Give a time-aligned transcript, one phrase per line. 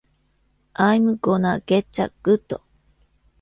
[0.73, 2.61] アイム・ゴナ・ゲッチャ・グッド！